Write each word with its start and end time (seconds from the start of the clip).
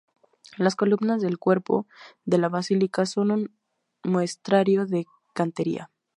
Las 0.57 0.75
columnas 0.75 1.21
del 1.21 1.37
cuerpo 1.37 1.85
de 2.25 2.39
la 2.39 2.49
Basílica, 2.49 3.05
son 3.05 3.29
un 3.29 3.51
muestrario 4.03 4.87
de 4.87 5.05
cantería. 5.35 5.91